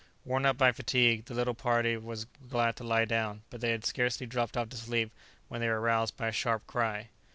[0.25, 2.15] Worn out by fatigue, the little party were
[2.49, 5.11] glad to lie down, but they had scarcely dropped off to sleep
[5.47, 7.09] when they were aroused by a sharp cry.